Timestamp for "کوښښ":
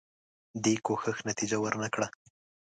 0.85-1.17